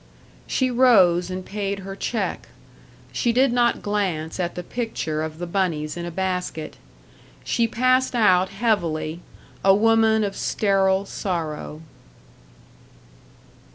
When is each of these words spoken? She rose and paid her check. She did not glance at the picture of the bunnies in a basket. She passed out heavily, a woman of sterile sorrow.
She 0.47 0.71
rose 0.71 1.29
and 1.29 1.45
paid 1.45 1.81
her 1.81 1.95
check. 1.95 2.47
She 3.11 3.31
did 3.31 3.53
not 3.53 3.83
glance 3.83 4.39
at 4.39 4.55
the 4.55 4.63
picture 4.63 5.21
of 5.21 5.37
the 5.37 5.45
bunnies 5.45 5.95
in 5.95 6.07
a 6.07 6.09
basket. 6.09 6.75
She 7.43 7.67
passed 7.67 8.15
out 8.15 8.49
heavily, 8.49 9.19
a 9.63 9.75
woman 9.75 10.23
of 10.23 10.35
sterile 10.35 11.05
sorrow. 11.05 11.83